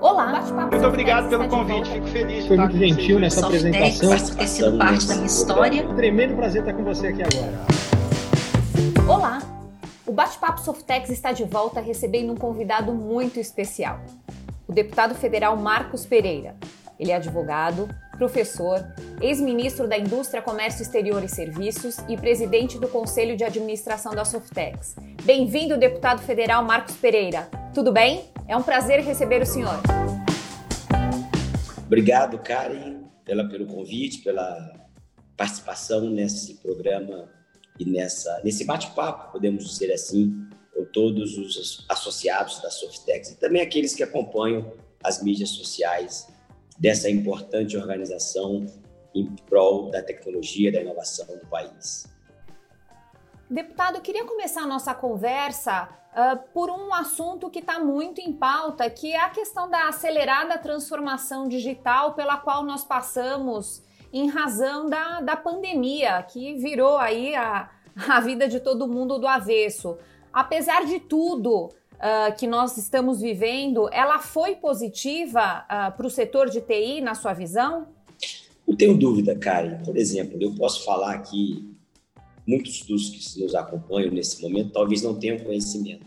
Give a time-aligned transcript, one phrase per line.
[0.00, 2.46] Olá, muito obrigado pelo convite, fico feliz.
[2.46, 4.10] Foi muito gentil nessa apresentação.
[4.10, 5.88] Por ter sido parte da minha história.
[5.88, 7.52] Um tremendo prazer estar com você aqui agora.
[9.08, 9.42] Olá,
[10.06, 14.00] o Bate-Papo Softex está de volta recebendo um convidado muito especial,
[14.68, 16.54] o deputado federal Marcos Pereira.
[16.98, 17.88] Ele é advogado,
[18.18, 18.84] professor,
[19.20, 24.94] ex-ministro da Indústria, Comércio Exterior e Serviços e presidente do Conselho de Administração da Softex.
[25.22, 27.48] Bem-vindo, deputado federal Marcos Pereira.
[27.72, 28.33] Tudo bem?
[28.46, 29.80] É um prazer receber o senhor.
[31.86, 34.70] Obrigado, Karen, pela, pelo convite, pela
[35.36, 37.28] participação nesse programa
[37.78, 43.62] e nessa, nesse bate-papo, podemos dizer assim, com todos os associados da Softex e também
[43.62, 44.72] aqueles que acompanham
[45.02, 46.28] as mídias sociais
[46.78, 48.66] dessa importante organização
[49.14, 52.13] em prol da tecnologia e da inovação do país.
[53.54, 58.90] Deputado, queria começar a nossa conversa uh, por um assunto que está muito em pauta,
[58.90, 63.80] que é a questão da acelerada transformação digital pela qual nós passamos
[64.12, 67.70] em razão da, da pandemia, que virou aí a,
[68.08, 69.98] a vida de todo mundo do avesso.
[70.32, 76.50] Apesar de tudo, uh, que nós estamos vivendo, ela foi positiva uh, para o setor
[76.50, 77.86] de TI, na sua visão?
[78.66, 79.80] Não tenho dúvida, Karen.
[79.84, 81.72] Por exemplo, eu posso falar aqui,
[82.46, 86.06] muitos dos que nos acompanham nesse momento talvez não tenham conhecimento.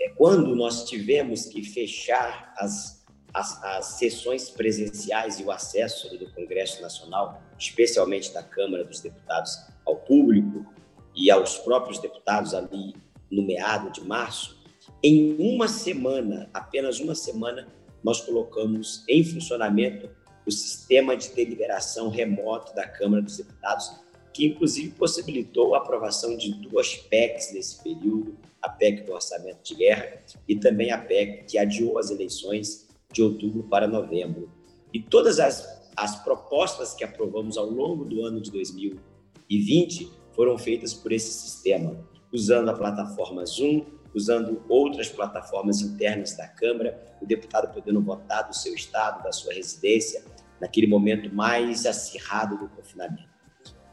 [0.00, 6.30] É quando nós tivemos que fechar as, as, as sessões presenciais e o acesso do
[6.32, 10.66] Congresso Nacional, especialmente da Câmara dos Deputados, ao público
[11.14, 12.94] e aos próprios deputados ali
[13.30, 14.60] no meado de março,
[15.02, 17.68] em uma semana, apenas uma semana,
[18.02, 20.10] nós colocamos em funcionamento
[20.46, 23.92] o sistema de deliberação remoto da Câmara dos Deputados,
[24.32, 29.74] que inclusive possibilitou a aprovação de duas PECs nesse período, a PEC do orçamento de
[29.74, 34.50] guerra e também a PEC que adiou as eleições de outubro para novembro.
[34.92, 40.94] E todas as, as propostas que aprovamos ao longo do ano de 2020 foram feitas
[40.94, 41.96] por esse sistema,
[42.32, 43.84] usando a plataforma Zoom,
[44.14, 49.52] usando outras plataformas internas da Câmara, o deputado podendo votar do seu estado, da sua
[49.52, 50.24] residência,
[50.60, 53.31] naquele momento mais acirrado do confinamento.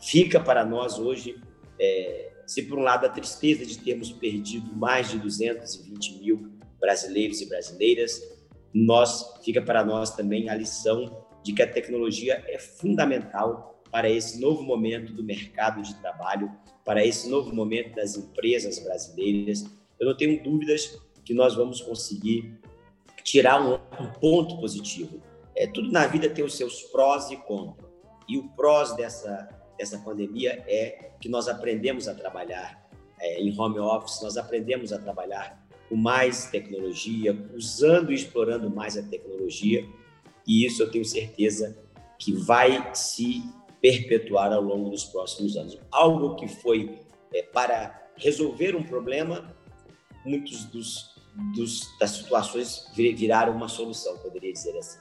[0.09, 1.39] Fica para nós hoje,
[1.79, 7.41] é, se por um lado a tristeza de termos perdido mais de 220 mil brasileiros
[7.41, 8.19] e brasileiras,
[8.73, 14.39] nós fica para nós também a lição de que a tecnologia é fundamental para esse
[14.39, 16.51] novo momento do mercado de trabalho,
[16.83, 19.63] para esse novo momento das empresas brasileiras,
[19.99, 22.59] eu não tenho dúvidas que nós vamos conseguir
[23.23, 25.21] tirar um, um ponto positivo.
[25.55, 27.87] É, tudo na vida tem os seus prós e contras.
[28.27, 32.85] E o prós dessa, dessa pandemia é que nós aprendemos a trabalhar
[33.17, 38.97] é, em home office, nós aprendemos a trabalhar com mais tecnologia, usando e explorando mais
[38.97, 39.87] a tecnologia.
[40.45, 41.77] E isso eu tenho certeza
[42.17, 43.41] que vai se
[43.81, 45.79] perpetuar ao longo dos próximos anos.
[45.89, 46.99] Algo que foi
[47.33, 49.55] é, para resolver um problema
[50.25, 51.15] muitos dos,
[51.55, 54.99] dos, das situações viraram uma solução, poderia dizer assim.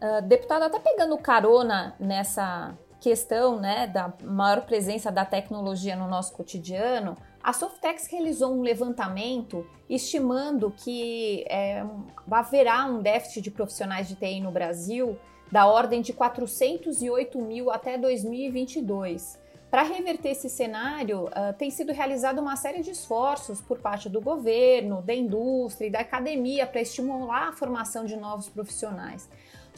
[0.00, 6.32] Uh, deputado, até pegando carona nessa questão né, da maior presença da tecnologia no nosso
[6.32, 11.82] cotidiano, a Softex realizou um levantamento estimando que é,
[12.30, 15.18] haverá um déficit de profissionais de TI no Brasil
[15.50, 19.38] da ordem de 408 mil até 2022.
[19.70, 24.20] Para reverter esse cenário, uh, tem sido realizada uma série de esforços por parte do
[24.20, 29.28] governo, da indústria e da academia para estimular a formação de novos profissionais.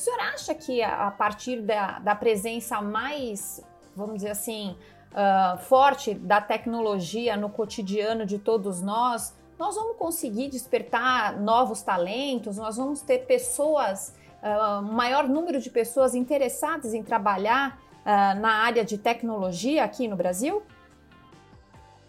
[0.03, 3.63] O senhor acha que a, partir da, da, presença mais,
[3.95, 4.75] vamos dizer assim,
[5.13, 12.57] uh, forte da tecnologia no cotidiano de todos nós, nós vamos conseguir despertar novos talentos,
[12.57, 14.13] nós vamos ter pessoas,
[14.43, 20.17] uh, maior número de pessoas interessadas em trabalhar uh, na área de tecnologia aqui no
[20.17, 20.65] Brasil?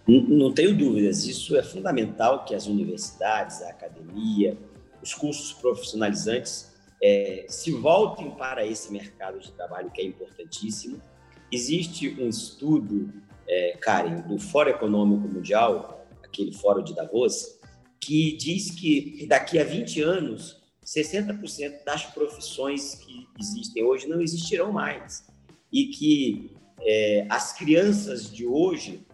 [0.07, 4.57] Não, tenho dúvidas, isso é fundamental que as universidades, a academia,
[4.99, 6.72] os cursos profissionalizantes
[7.03, 11.01] é, se voltem para esse mercado de trabalho que é importantíssimo.
[11.51, 13.11] Existe um estudo,
[13.45, 17.59] é, Karen, do Fórum Econômico Mundial, aquele fórum de Davos,
[17.99, 24.71] que diz que daqui a 20 anos, 60% das profissões que existem hoje não existirão
[24.71, 25.25] mais
[25.71, 26.51] e que
[26.81, 29.05] é, as crianças de hoje,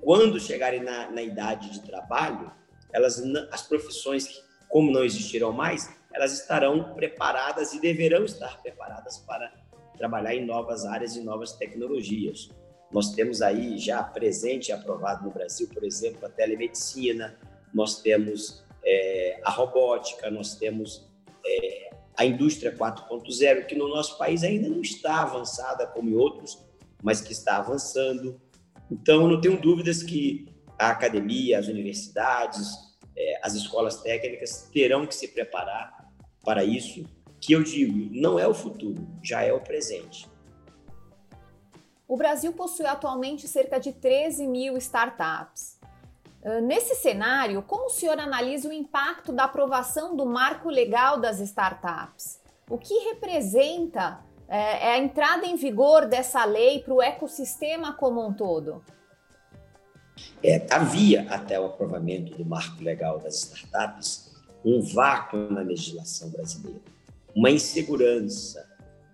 [0.00, 2.52] quando chegarem na, na idade de trabalho,
[2.92, 3.20] elas,
[3.50, 9.52] as profissões, como não existirão mais, elas estarão preparadas e deverão estar preparadas para
[9.96, 12.50] trabalhar em novas áreas e novas tecnologias.
[12.90, 17.38] Nós temos aí já presente e aprovado no Brasil, por exemplo, a telemedicina,
[17.72, 21.08] nós temos é, a robótica, nós temos
[21.46, 26.58] é, a indústria 4.0, que no nosso país ainda não está avançada como em outros,
[27.00, 28.40] mas que está avançando.
[28.90, 32.72] Então, não tenho dúvidas que a academia, as universidades,
[33.16, 35.97] é, as escolas técnicas terão que se preparar
[36.48, 37.04] para isso,
[37.38, 40.26] que eu digo, não é o futuro, já é o presente.
[42.08, 45.78] O Brasil possui atualmente cerca de 13 mil startups.
[46.42, 51.38] Ah, nesse cenário, como o senhor analisa o impacto da aprovação do marco legal das
[51.38, 52.40] startups?
[52.70, 58.32] O que representa é, a entrada em vigor dessa lei para o ecossistema como um
[58.32, 58.82] todo?
[60.42, 64.27] É, havia, até o aprovamento do marco legal das startups,
[64.64, 66.80] um vácuo na legislação brasileira,
[67.34, 68.66] uma insegurança.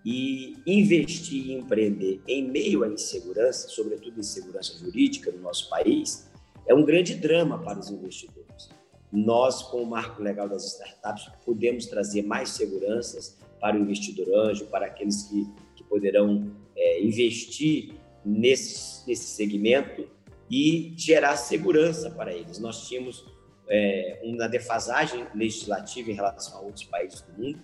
[0.07, 6.29] E investir e empreender em meio à insegurança, sobretudo insegurança jurídica no nosso país,
[6.67, 8.69] é um grande drama para os investidores.
[9.11, 14.67] Nós, com o marco legal das startups, podemos trazer mais seguranças para o investidor anjo,
[14.67, 20.07] para aqueles que, que poderão é, investir nesse, nesse segmento
[20.49, 22.59] e gerar segurança para eles.
[22.59, 23.25] Nós tínhamos
[23.69, 27.59] é, uma defasagem legislativa em relação a outros países do mundo.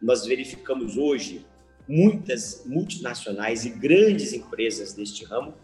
[0.00, 1.46] Nós verificamos hoje
[1.88, 5.54] muitas multinacionais e grandes empresas deste ramo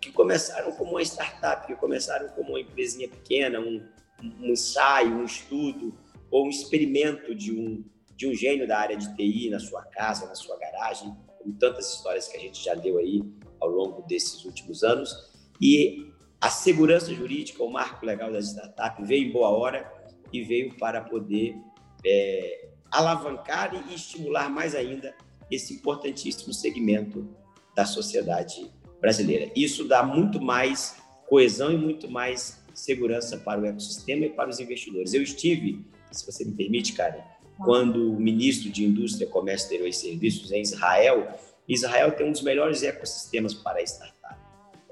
[0.00, 3.82] que começaram como uma startup, que começaram como uma empresinha pequena, um,
[4.22, 5.94] um ensaio, um estudo
[6.30, 7.84] ou um experimento de um,
[8.14, 11.94] de um gênio da área de TI na sua casa, na sua garagem, como tantas
[11.94, 13.22] histórias que a gente já deu aí
[13.60, 15.32] ao longo desses últimos anos.
[15.60, 16.11] E
[16.42, 19.88] a segurança jurídica, o marco legal das startups veio em boa hora
[20.32, 21.56] e veio para poder
[22.04, 25.14] é, alavancar e estimular mais ainda
[25.48, 27.28] esse importantíssimo segmento
[27.76, 28.68] da sociedade
[29.00, 29.52] brasileira.
[29.54, 30.96] Isso dá muito mais
[31.28, 35.14] coesão e muito mais segurança para o ecossistema e para os investidores.
[35.14, 37.22] Eu estive, se você me permite, Karen,
[37.64, 42.42] quando o ministro de Indústria, Comércio Exterior e Serviços em Israel, Israel tem um dos
[42.42, 44.21] melhores ecossistemas para startups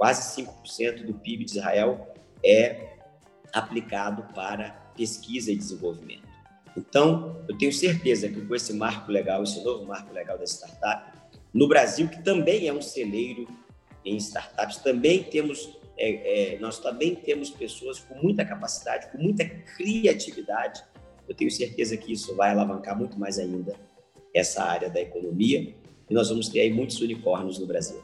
[0.00, 2.97] quase 5% do PIB de Israel é
[3.52, 6.26] aplicado para pesquisa e desenvolvimento.
[6.75, 11.12] Então, eu tenho certeza que com esse marco legal, esse novo marco legal da startup,
[11.52, 13.47] no Brasil, que também é um celeiro
[14.02, 19.44] em startups, também temos, é, é, nós também temos pessoas com muita capacidade, com muita
[19.44, 20.82] criatividade.
[21.29, 23.75] Eu tenho certeza que isso vai alavancar muito mais ainda
[24.35, 25.75] essa área da economia
[26.08, 28.02] e nós vamos ter aí muitos unicórnios no Brasil.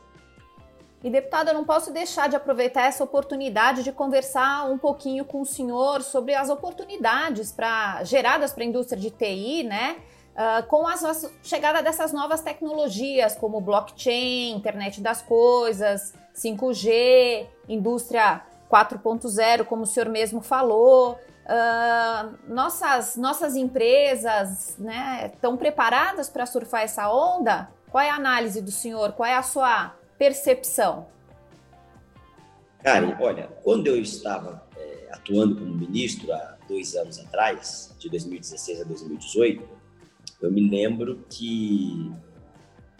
[1.06, 5.41] E, deputado, eu não posso deixar de aproveitar essa oportunidade de conversar um pouquinho com
[5.41, 9.99] o senhor sobre as oportunidades pra, geradas para a indústria de TI, né?
[10.35, 10.97] Uh, com a
[11.44, 20.09] chegada dessas novas tecnologias, como blockchain, internet das coisas, 5G, indústria 4.0, como o senhor
[20.09, 21.12] mesmo falou.
[21.12, 27.69] Uh, nossas, nossas empresas né, estão preparadas para surfar essa onda?
[27.93, 29.12] Qual é a análise do senhor?
[29.12, 31.07] Qual é a sua percepção?
[32.83, 38.81] Karen, olha, quando eu estava é, atuando como ministro há dois anos atrás, de 2016
[38.81, 39.69] a 2018,
[40.41, 42.13] eu me lembro que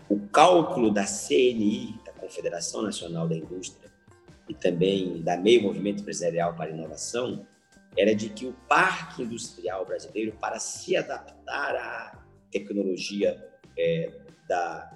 [0.09, 3.91] o cálculo da CNI, da Confederação Nacional da Indústria,
[4.49, 7.47] e também da Meio Movimento Empresarial para Inovação,
[7.97, 13.43] era de que o parque industrial brasileiro, para se adaptar à tecnologia
[13.77, 14.13] é,
[14.49, 14.93] da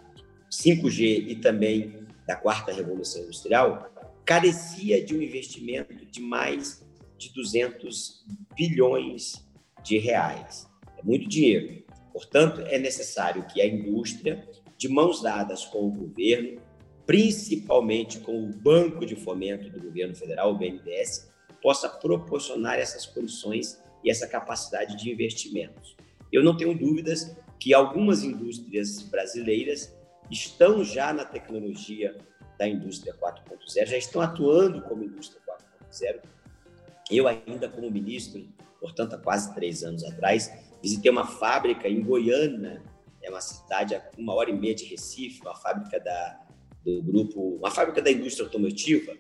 [0.50, 2.00] 5G e também
[2.30, 3.92] da quarta revolução industrial,
[4.25, 6.87] carecia de um investimento de mais
[7.18, 8.25] de 200
[8.56, 9.44] bilhões
[9.82, 10.68] de reais.
[10.96, 11.82] É muito dinheiro.
[12.12, 16.62] Portanto, é necessário que a indústria, de mãos dadas com o governo,
[17.04, 21.28] principalmente com o Banco de Fomento do Governo Federal, o BNDES,
[21.60, 25.96] possa proporcionar essas condições e essa capacidade de investimentos.
[26.32, 29.99] Eu não tenho dúvidas que algumas indústrias brasileiras
[30.30, 32.16] estão já na tecnologia
[32.58, 35.40] da indústria 4.0, já estão atuando como indústria
[35.90, 36.20] 4.0.
[37.10, 38.46] Eu ainda como ministro,
[38.78, 42.82] portanto, há quase três anos atrás, visitei uma fábrica em Goiânia,
[43.22, 46.40] é uma cidade a uma hora e meia de Recife, uma fábrica da,
[46.84, 49.16] do grupo, uma fábrica da indústria automotiva,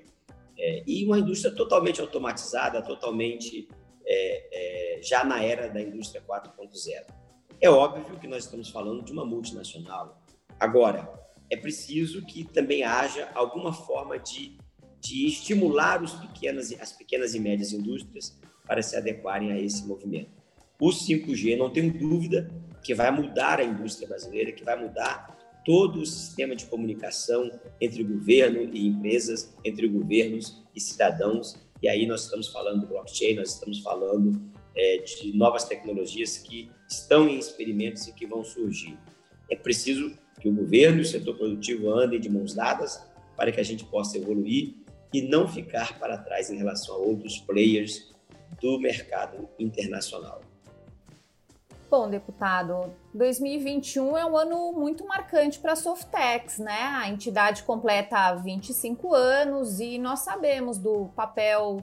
[0.58, 3.68] é, e uma indústria totalmente automatizada, totalmente
[4.06, 7.06] é, é, já na era da indústria 4.0.
[7.60, 10.19] É óbvio que nós estamos falando de uma multinacional,
[10.60, 11.10] Agora,
[11.48, 14.58] é preciso que também haja alguma forma de,
[15.00, 20.30] de estimular os pequenas, as pequenas e médias indústrias para se adequarem a esse movimento.
[20.80, 22.48] O 5G, não tenho dúvida
[22.84, 27.50] que vai mudar a indústria brasileira, que vai mudar todo o sistema de comunicação
[27.80, 31.58] entre governo e empresas, entre governos e cidadãos.
[31.82, 34.40] E aí nós estamos falando do blockchain, nós estamos falando
[34.76, 38.98] é, de novas tecnologias que estão em experimentos e que vão surgir.
[39.50, 43.04] É preciso que o governo e o setor produtivo andem de mãos dadas
[43.36, 44.74] para que a gente possa evoluir
[45.12, 48.12] e não ficar para trás em relação a outros players
[48.60, 50.40] do mercado internacional.
[51.90, 56.82] Bom, deputado, 2021 é um ano muito marcante para a Softex, né?
[56.94, 61.82] A entidade completa 25 anos e nós sabemos do papel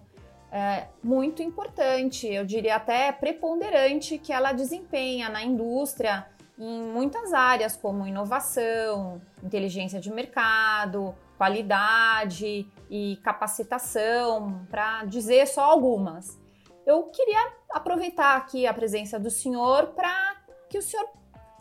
[0.50, 6.26] é, muito importante, eu diria até preponderante, que ela desempenha na indústria
[6.58, 16.40] em muitas áreas, como inovação, inteligência de mercado, qualidade e capacitação, para dizer só algumas.
[16.86, 20.36] Eu queria aproveitar aqui a presença do senhor para
[20.70, 21.08] que o senhor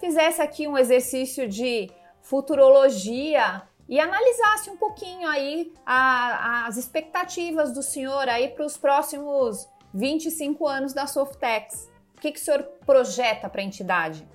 [0.01, 1.91] fizesse aqui um exercício de
[2.23, 9.69] futurologia e analisasse um pouquinho aí a, as expectativas do senhor aí para os próximos
[9.95, 11.89] 25 anos da Softex.
[12.17, 14.27] O que, que o senhor projeta para a entidade?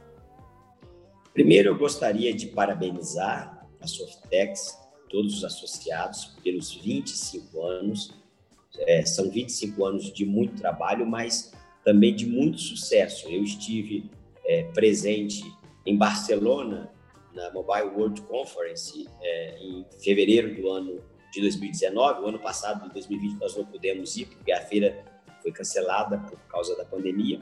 [1.33, 4.77] Primeiro, eu gostaria de parabenizar a Softex,
[5.09, 8.21] todos os associados, pelos 25 anos
[8.79, 11.51] é, são 25 anos de muito trabalho, mas
[11.83, 13.27] também de muito sucesso.
[13.29, 14.09] Eu estive
[14.45, 15.43] é, presente
[15.85, 16.91] em Barcelona,
[17.33, 22.21] na Mobile World Conference, é, em fevereiro do ano de 2019.
[22.21, 25.03] O ano passado, de 2020, nós não pudemos ir, porque a feira
[25.41, 27.39] foi cancelada por causa da pandemia.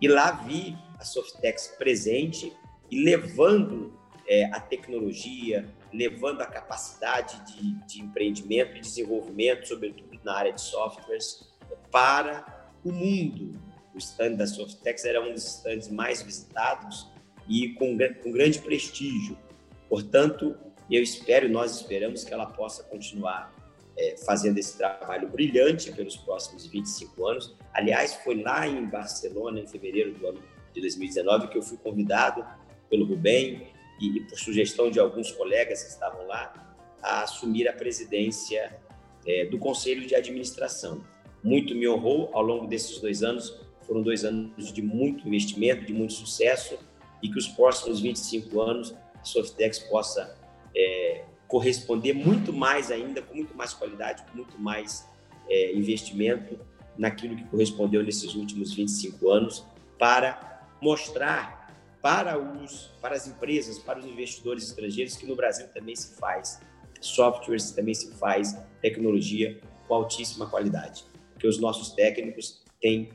[0.00, 2.52] E lá vi a Softex presente
[2.90, 3.92] e levando
[4.26, 10.60] é, a tecnologia, levando a capacidade de, de empreendimento e desenvolvimento, sobretudo na área de
[10.60, 11.48] softwares,
[11.90, 13.58] para o mundo.
[13.94, 17.10] O stand da Softex era um dos stands mais visitados
[17.48, 19.38] e com, com grande prestígio.
[19.88, 20.56] Portanto,
[20.90, 23.52] eu espero, nós esperamos que ela possa continuar
[23.96, 27.56] é, fazendo esse trabalho brilhante pelos próximos 25 anos.
[27.72, 30.42] Aliás, foi lá em Barcelona, em fevereiro do ano
[30.74, 32.44] de 2019, que eu fui convidado
[32.88, 33.68] pelo Rubem
[34.00, 38.78] e, e por sugestão de alguns colegas que estavam lá, a assumir a presidência
[39.26, 41.04] é, do Conselho de Administração.
[41.42, 45.92] Muito me honrou ao longo desses dois anos, foram dois anos de muito investimento, de
[45.92, 46.78] muito sucesso,
[47.22, 50.36] e que os próximos 25 anos a Softex possa
[50.74, 55.08] é, corresponder muito mais ainda, com muito mais qualidade, com muito mais
[55.48, 56.58] é, investimento
[56.98, 59.64] naquilo que correspondeu nesses últimos 25 anos,
[59.98, 61.65] para mostrar
[62.06, 66.60] para, os, para as empresas, para os investidores estrangeiros, que no Brasil também se faz
[67.00, 71.04] softwares, também se faz tecnologia com altíssima qualidade.
[71.32, 73.08] Porque os nossos técnicos têm,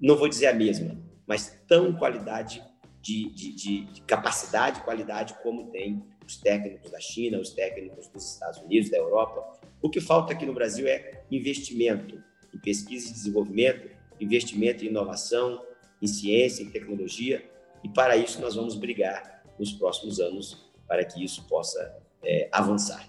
[0.00, 2.60] não vou dizer a mesma, mas tão qualidade
[3.00, 8.32] de, de, de, de capacidade qualidade como tem os técnicos da China, os técnicos dos
[8.32, 9.60] Estados Unidos, da Europa.
[9.80, 12.20] O que falta aqui no Brasil é investimento
[12.52, 15.64] em pesquisa e desenvolvimento, investimento em inovação,
[16.02, 17.48] em ciência, em tecnologia,
[17.82, 23.08] e para isso nós vamos brigar nos próximos anos para que isso possa é, avançar.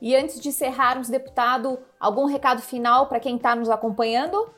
[0.00, 4.52] E antes de encerrarmos, deputado, algum recado final para quem está nos acompanhando?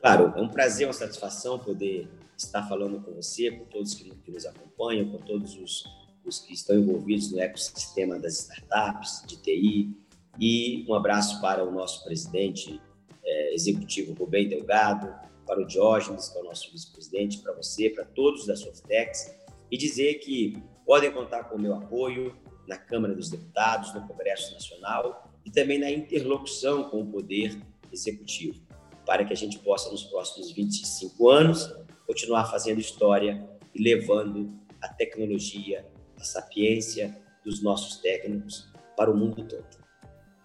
[0.00, 4.30] Claro, é um prazer, uma satisfação poder estar falando com você, com todos que, que
[4.32, 5.84] nos acompanham, com todos os,
[6.24, 9.96] os, que estão envolvidos no ecossistema das startups, de TI.
[10.40, 12.80] E um abraço para o nosso presidente
[13.24, 15.14] é, executivo Rubem Delgado,
[15.46, 19.34] para o Diógenes, que é o nosso vice-presidente, para você, para todos da Softex,
[19.70, 22.36] e dizer que podem contar com o meu apoio
[22.66, 27.60] na Câmara dos Deputados, no Congresso Nacional e também na interlocução com o Poder
[27.92, 28.60] Executivo,
[29.06, 31.74] para que a gente possa, nos próximos 25 anos,
[32.06, 35.86] continuar fazendo história e levando a tecnologia,
[36.18, 39.84] a sapiência dos nossos técnicos para o mundo todo.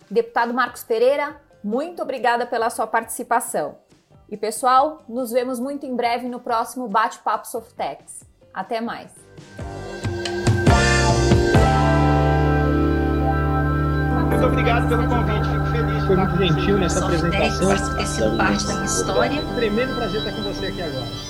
[0.10, 3.78] Deputado Marcos Pereira, muito obrigada pela sua participação.
[4.32, 8.24] E pessoal, nos vemos muito em breve no próximo Bate-Papo Softex.
[8.54, 9.12] Até mais!
[14.30, 16.06] Muito obrigado pelo convite, fico feliz.
[16.06, 17.98] Foi muito gentil nessa apresentação.
[17.98, 19.42] Ter sido parte da minha história.
[19.56, 21.29] Tremendo prazer estar com você aqui agora.